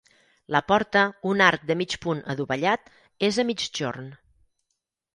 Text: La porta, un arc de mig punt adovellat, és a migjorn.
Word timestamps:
La 0.53 0.61
porta, 0.71 1.03
un 1.33 1.43
arc 1.49 1.69
de 1.73 1.77
mig 1.83 1.95
punt 2.07 2.25
adovellat, 2.35 2.93
és 3.31 3.41
a 3.41 3.49
migjorn. 3.55 4.13